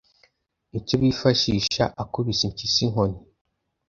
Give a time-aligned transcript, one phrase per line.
[0.79, 3.19] icyo bifashisha akubise impyisi inkoni